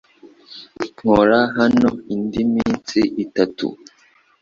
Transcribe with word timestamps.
Nkora 0.97 1.39
hano 1.57 1.89
indi 2.13 2.41
minsi 2.53 2.99
itatu 3.23 3.67